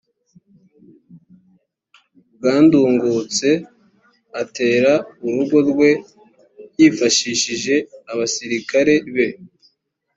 [2.35, 3.49] bwa ndungutse
[4.41, 4.91] atera
[5.25, 5.89] urugo rwe
[6.77, 7.75] yifashishije
[8.11, 9.27] abasirikare be